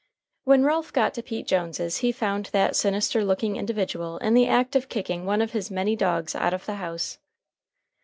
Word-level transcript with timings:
When 0.45 0.63
Ralph 0.63 0.91
got 0.93 1.13
to 1.13 1.21
Pete 1.21 1.45
Jones's 1.45 1.97
he 1.97 2.11
found 2.11 2.47
that 2.53 2.75
sinister 2.75 3.23
looking 3.23 3.55
individual 3.55 4.17
in 4.17 4.33
the 4.33 4.47
act 4.47 4.75
of 4.75 4.89
kicking 4.89 5.27
one 5.27 5.43
of 5.43 5.51
his 5.51 5.69
many 5.69 5.95
dogs 5.95 6.33
out 6.33 6.55
of 6.55 6.65
the 6.65 6.77
house. 6.81 7.19